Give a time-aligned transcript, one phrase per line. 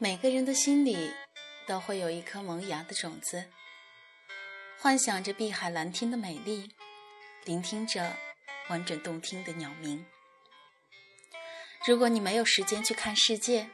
[0.00, 1.12] 每个人的心里
[1.66, 3.46] 都会有一颗萌芽的种子，
[4.78, 6.70] 幻想着碧海蓝天的美丽，
[7.44, 8.16] 聆听着
[8.68, 10.06] 完整动听的鸟鸣。
[11.84, 13.68] 如果你没有时间去看世界，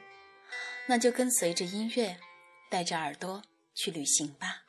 [0.86, 2.18] 那就跟随着音乐，
[2.70, 3.42] 带着耳朵
[3.74, 4.62] 去旅行吧。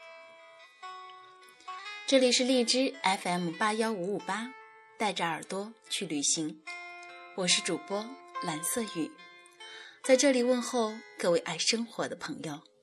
[2.06, 4.52] 这里是荔枝 FM 八幺五五八，
[4.98, 6.62] 带着耳朵去旅行，
[7.36, 8.06] 我是主播
[8.44, 9.10] 蓝色雨。
[10.06, 12.75] 在这里问候各位爱生活的朋友。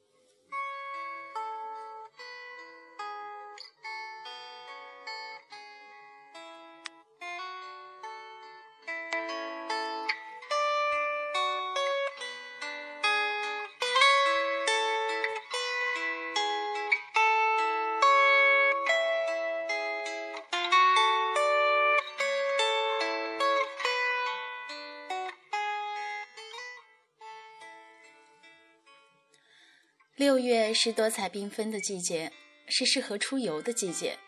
[30.15, 32.31] 六月是多彩缤纷的季节，
[32.69, 34.19] 是适合出游的季节，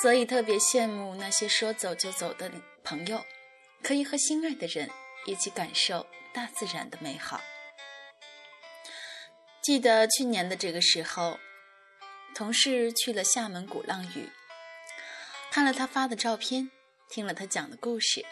[0.00, 2.48] 所以特别羡慕那些说走就走的
[2.84, 3.24] 朋友，
[3.82, 4.88] 可以和心爱的人
[5.26, 7.40] 一起感受大自然的美好。
[9.60, 11.40] 记得去年的这个时候，
[12.32, 14.30] 同事去了厦门鼓浪屿，
[15.50, 16.70] 看了他发的照片，
[17.10, 18.24] 听了他讲的故事，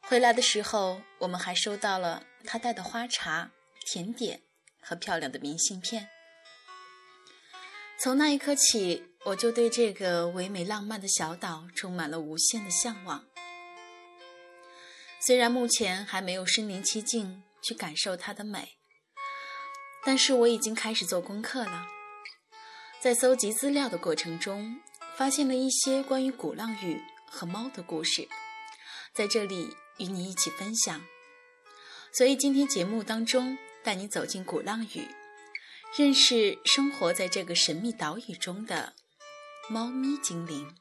[0.00, 3.52] 回来的时候，我们还收到了他带的花茶、
[3.86, 4.42] 甜点。
[4.86, 6.08] 和漂亮的明信片。
[7.98, 13.24] 从那一刻起，我就对这个唯美浪漫的小岛充满了无限的向往。
[15.26, 18.76] 虽然目前还没有身临其境去感受它的美，
[20.04, 21.86] 但是我已经开始做功课了。
[23.00, 24.78] 在搜集资料的过程中，
[25.16, 28.28] 发现了一些关于鼓浪屿和猫的故事，
[29.14, 31.02] 在这里与你一起分享。
[32.12, 33.58] 所以今天节目当中。
[33.86, 35.06] 带你走进鼓浪屿，
[35.96, 38.94] 认识生活在这个神秘岛屿中的
[39.70, 40.74] 猫咪精灵。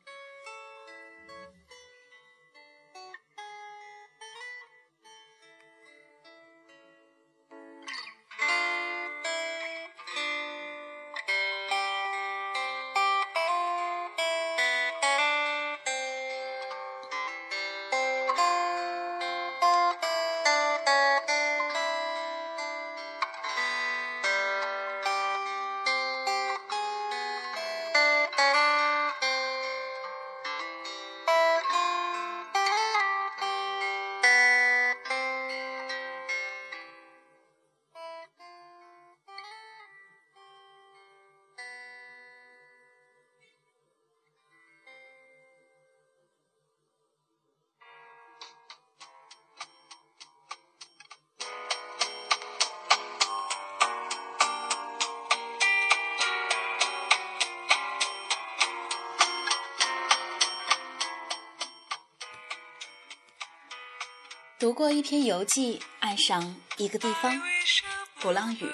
[64.65, 67.39] 读过一篇游记，爱上一个地方——
[68.19, 68.67] 鼓浪屿。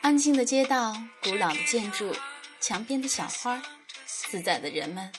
[0.00, 2.12] 安静的街道，古老的建筑，
[2.58, 3.62] 墙边的小花，
[4.04, 5.12] 自在的人们，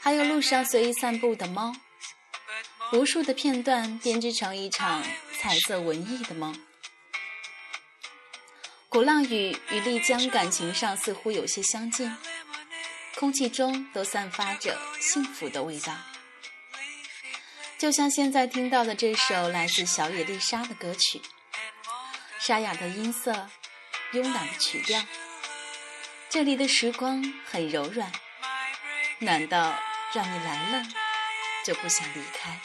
[0.00, 1.74] 还有路上随意散步的猫，
[2.94, 5.04] 无数的片段编织成一场
[5.38, 6.58] 彩色文艺的梦。
[8.88, 12.10] 鼓浪屿与丽江感情上似乎有些相近，
[13.16, 15.94] 空气中都散发着幸福的味道。
[17.78, 21.22] 就像现在听到的这首来自小野丽莎的歌曲，
[22.40, 23.48] 沙哑的音色，
[24.12, 25.00] 慵懒的曲调，
[26.28, 28.10] 这里的时光很柔软，
[29.20, 29.78] 暖到
[30.12, 30.88] 让你来了
[31.64, 32.58] 就不想离开。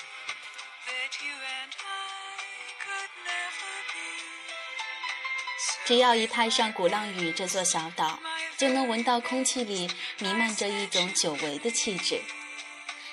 [5.85, 8.19] 只要一踏上鼓浪屿这座小岛，
[8.57, 9.87] 就能闻到空气里
[10.17, 12.19] 弥漫着一种久违的气质。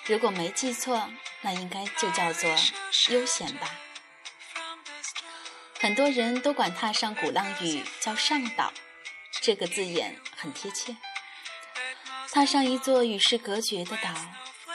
[0.07, 1.11] 如果没记错。
[1.43, 2.51] 那应该就叫做
[3.11, 3.71] 悠闲吧。
[5.81, 8.73] 很多人都管踏上鼓浪屿叫上岛，
[9.41, 10.97] 这个字眼很贴切。
[12.33, 14.11] 踏上一座与世隔绝的岛，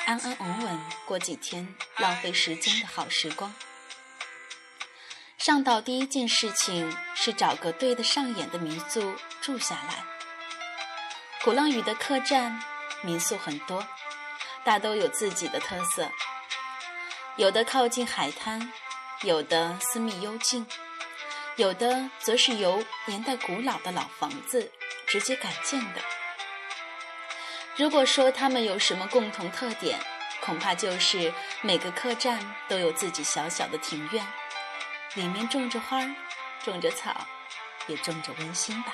[0.06, 3.54] 安安稳稳过几天浪费时间的好时光。
[5.38, 10.04] 上岛第一件事情是找个对得上眼的民宿住下来。
[11.44, 12.60] 鼓浪屿的客栈、
[13.04, 13.86] 民宿很多，
[14.64, 16.12] 大都有自己的特色。
[17.38, 18.72] 有的靠近海滩，
[19.24, 20.66] 有的私密幽静，
[21.58, 24.72] 有的则是由年代古老的老房子
[25.06, 26.00] 直接改建的。
[27.76, 30.00] 如果说它们有什么共同特点，
[30.40, 32.40] 恐怕就是每个客栈
[32.70, 34.26] 都有自己小小的庭院，
[35.16, 36.16] 里面种着花儿，
[36.64, 37.28] 种着草，
[37.88, 38.94] 也种着温馨吧。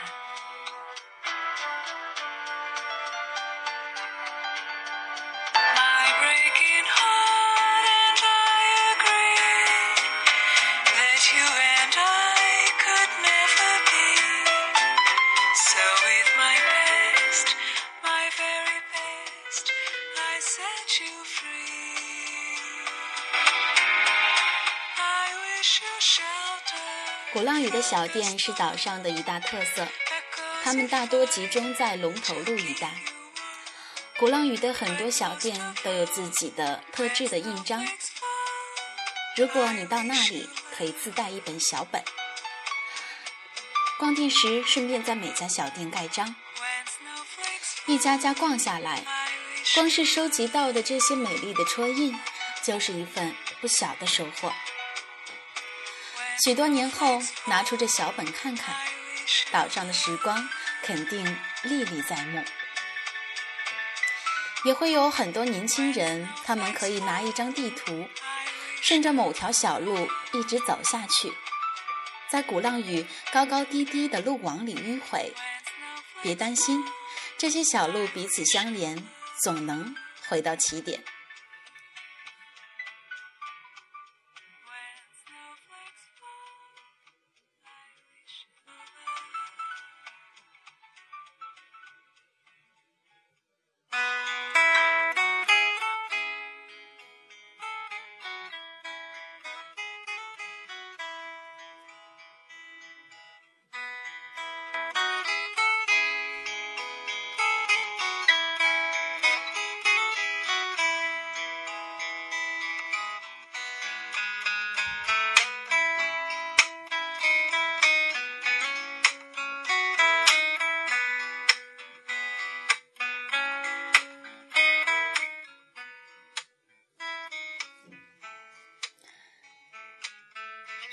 [27.34, 29.88] 鼓浪屿的小店是岛上的一大特色，
[30.64, 32.90] 它们大多集中在龙头路一带。
[34.18, 37.86] 鼓浪屿的很多小店都有自己的特制的印章，
[39.38, 42.04] 如果你到那里，可以自带一本小本，
[43.98, 46.36] 逛店时顺便在每家小店盖章。
[47.86, 49.04] 一家家逛下来，
[49.76, 52.20] 光是收集到的这些美丽的戳印，
[52.64, 54.52] 就是一份不小的收获。
[56.40, 58.76] 许多年后，拿出这小本看看，
[59.52, 60.50] 岛上的时光
[60.84, 62.44] 肯定历历在目。
[64.64, 68.08] 也会有很多年轻人，他们可以拿一张地图，
[68.82, 71.32] 顺着某条小路一直走下去，
[72.30, 75.34] 在鼓浪屿高高低低的路网里迂回。
[76.24, 76.84] 别担心，
[77.38, 79.04] 这些小路彼此相连，
[79.44, 79.96] 总能
[80.28, 81.04] 回到起点。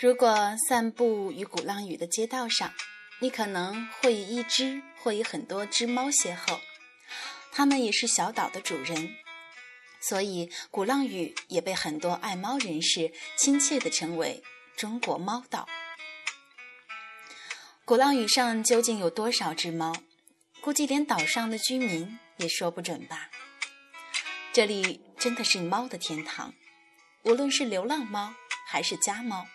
[0.00, 2.73] 如果散步于鼓浪屿的街道上，
[3.19, 6.61] 你可能会与一只或与很多只猫邂逅，
[7.50, 9.17] 它们也是小岛的主人，
[10.00, 14.45] 所以鼓浪屿也被很多爱猫人士亲切地称为
[14.79, 15.69] “中国猫岛”。
[17.85, 19.93] 鼓浪屿上究竟有多少只猫？
[20.61, 23.31] 估计连岛上的居民也说不准吧。
[24.53, 26.55] 这里真的是猫的天堂，
[27.25, 28.33] 无论是流浪猫
[28.65, 29.49] 还是家猫。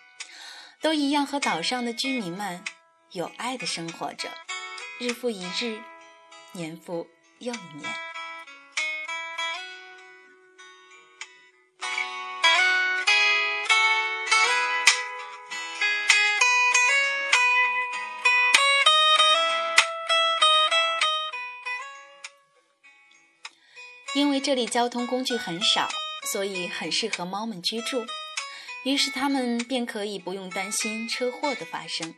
[0.84, 2.62] 都一样，和岛上的居民们
[3.12, 4.28] 有爱的生活着，
[5.00, 5.80] 日复一日，
[6.52, 7.06] 年复
[7.38, 7.90] 又一年。
[24.14, 25.88] 因为这里交通工具很少，
[26.30, 28.04] 所以很适合猫们居住。
[28.84, 32.14] 于是，他们便可以不用担心车祸的发生，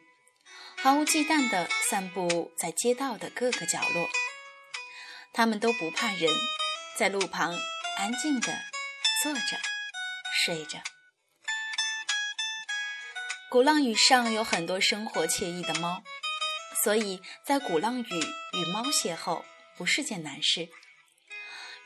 [0.77, 4.09] 毫无忌惮地散步在街道的各个角落。
[5.33, 6.29] 他们都不怕人，
[6.97, 7.55] 在路旁
[7.99, 8.53] 安静地
[9.23, 9.41] 坐着、
[10.45, 10.81] 睡着。
[13.49, 16.03] 鼓浪屿上有很多生活惬意的猫，
[16.83, 19.45] 所以在鼓浪屿与猫邂逅
[19.77, 20.69] 不是件难事。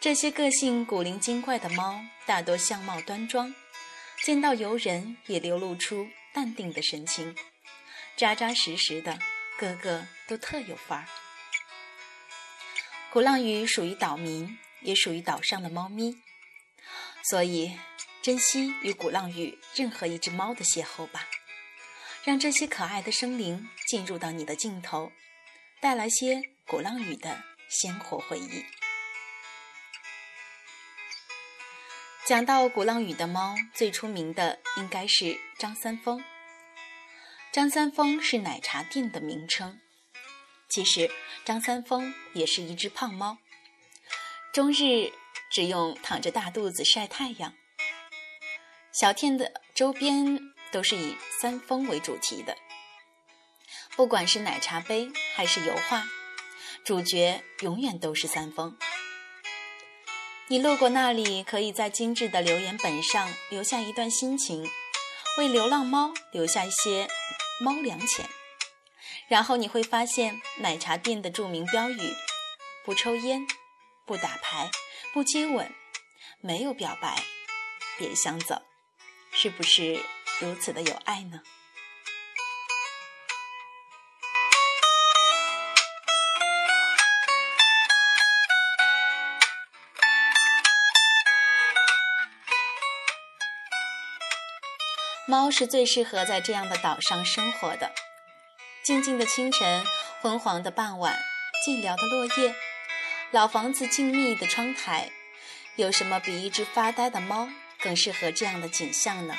[0.00, 3.54] 这些个性古灵精怪的猫，大多相貌端庄。
[4.24, 7.34] 见到游人也流露出淡定的神情，
[8.16, 9.18] 扎扎实实的，
[9.58, 11.08] 个个都特有范儿。
[13.10, 16.16] 鼓浪屿属于岛民，也属于岛上的猫咪，
[17.30, 17.78] 所以
[18.20, 21.26] 珍惜与鼓浪屿任何一只猫的邂逅吧，
[22.22, 25.10] 让这些可爱的生灵进入到你的镜头，
[25.80, 28.64] 带来些鼓浪屿的鲜活回忆。
[32.30, 36.22] 讲到鼓浪屿的猫，最出名的应该是张三丰。
[37.50, 39.80] 张三丰是奶茶店的名称。
[40.68, 41.10] 其实，
[41.44, 43.38] 张三丰也是一只胖猫，
[44.52, 45.12] 终日
[45.50, 47.52] 只用躺着大肚子晒太阳。
[48.92, 50.38] 小店的周边
[50.70, 52.56] 都是以三丰为主题的，
[53.96, 56.04] 不管是奶茶杯还是油画，
[56.84, 58.78] 主角永远都是三丰。
[60.50, 64.68] 你路过那里，可以在精致的留言本上留下一段心情，
[65.38, 67.06] 为流浪猫留下一些
[67.60, 68.28] 猫粮钱。
[69.28, 72.16] 然后你会发现，奶茶店的著名标语：
[72.84, 73.46] 不抽烟，
[74.04, 74.68] 不打牌，
[75.12, 75.72] 不接吻，
[76.40, 77.22] 没有表白，
[77.96, 78.60] 别想走，
[79.30, 80.00] 是不是
[80.40, 81.42] 如此的有爱呢？
[95.30, 97.92] 猫是最适合在这样的岛上生活的。
[98.82, 99.84] 静静的清晨，
[100.20, 101.16] 昏黄的傍晚，
[101.64, 102.52] 寂寥的落叶，
[103.30, 105.12] 老房子静谧的窗台，
[105.76, 109.36] 有什么比一只发呆的猫更适合这样的景象呢？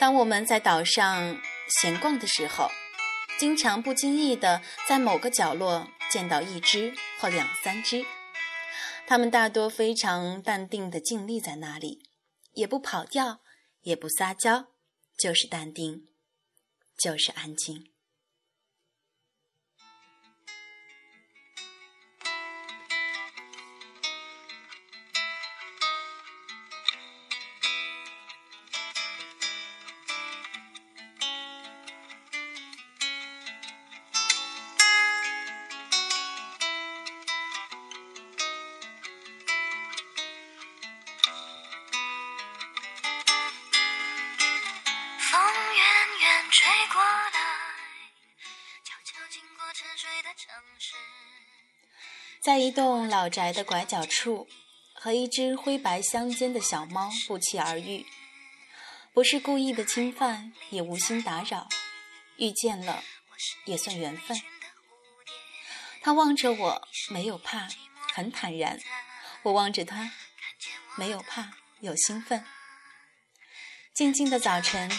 [0.00, 1.40] 当我们在岛上
[1.80, 2.72] 闲逛的时候，
[3.38, 8.04] 经常不经意的在某个角落见到一只或两三只，
[9.06, 12.00] 它们大多非常淡定的静立在那里，
[12.54, 13.38] 也不跑掉，
[13.84, 14.74] 也不撒娇，
[15.16, 16.08] 就是淡定，
[16.98, 17.93] 就是安静。
[52.44, 54.46] 在一栋老宅的拐角处，
[54.92, 58.04] 和一只灰白相间的小猫不期而遇，
[59.14, 61.66] 不是故意的侵犯，也无心打扰，
[62.36, 63.02] 遇见了
[63.64, 64.38] 也算缘分。
[66.02, 67.66] 它望着我，没有怕，
[68.12, 68.76] 很坦然；
[69.44, 70.12] 我望着它，
[70.96, 72.44] 没有怕，有兴奋。
[73.94, 74.90] 静静的早晨，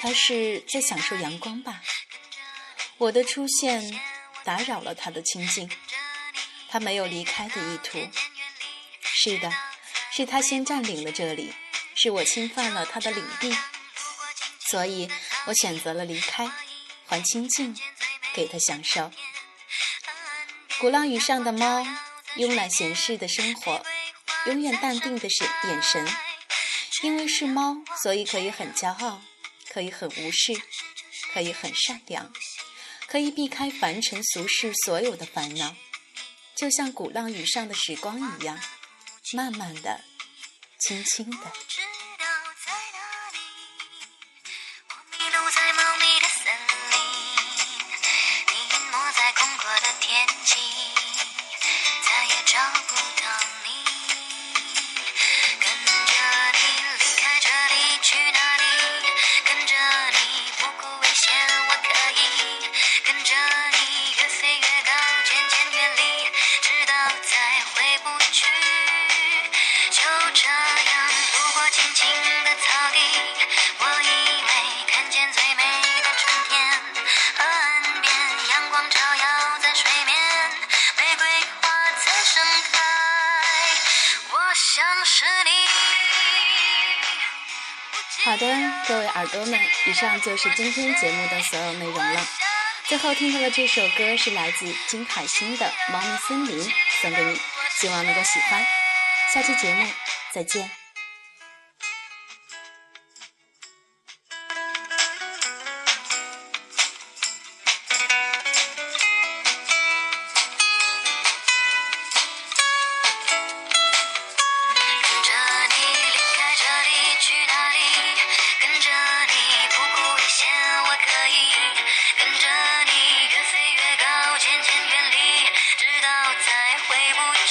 [0.00, 1.80] 它是在享受阳光吧？
[2.98, 4.00] 我的出现
[4.42, 5.70] 打扰了它的清静。
[6.74, 8.10] 他没有离开的意图。
[9.00, 9.48] 是的，
[10.12, 11.54] 是他先占领了这里，
[11.94, 13.56] 是我侵犯了他的领地，
[14.70, 15.08] 所以
[15.46, 16.50] 我选择了离开，
[17.06, 17.78] 还清静，
[18.34, 19.12] 给他享受。
[20.80, 21.86] 鼓浪屿上的猫，
[22.34, 23.86] 慵懒闲适的生活，
[24.46, 26.04] 永远淡定的是眼神。
[27.04, 29.22] 因为是猫，所以可以很骄傲，
[29.68, 30.60] 可以很无视，
[31.32, 32.32] 可以很善良，
[33.06, 35.76] 可以避开凡尘俗世所有的烦恼。
[36.56, 38.58] 就像鼓浪屿上的时光一样，
[39.32, 40.00] 慢慢的，
[40.78, 41.52] 轻轻的。
[88.86, 92.20] 各位耳朵们，以上就是今天节目的所有内容了。
[92.86, 96.62] 最后听到的这首歌是来自金海心的《猫咪森林》，
[97.00, 97.40] 送给你，
[97.80, 98.62] 希望能够喜欢。
[99.32, 99.88] 下期节目
[100.32, 100.83] 再见。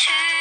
[0.05, 0.32] to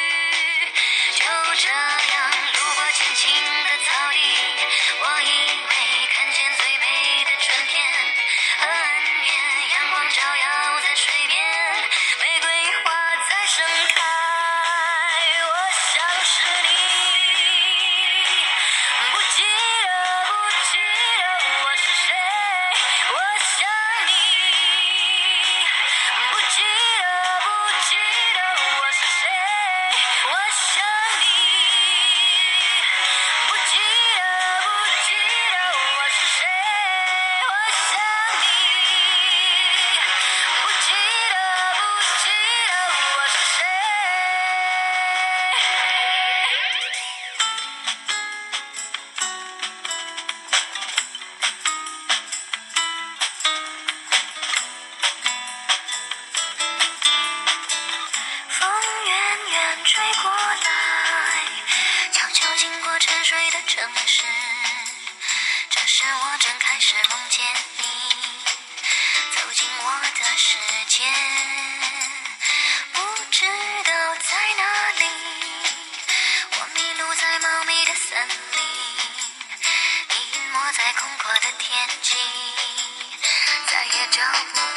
[59.72, 60.66] 风吹过来，
[62.12, 64.22] 悄悄经过沉睡的城市，
[65.70, 67.42] 这时我正开始梦见
[67.78, 67.84] 你，
[69.34, 71.04] 走进我的世界，
[72.92, 73.00] 不
[73.30, 74.62] 知道在哪
[74.98, 75.06] 里，
[76.58, 78.60] 我迷路在茂密的森林，
[80.10, 82.18] 你隐没在空阔的天际，
[83.68, 84.20] 再也找
[84.52, 84.71] 不。